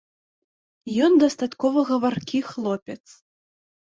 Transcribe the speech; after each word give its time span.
Ён 1.07 1.13
дастаткова 1.23 1.79
гаваркі 1.91 2.39
хлопец. 2.49 3.01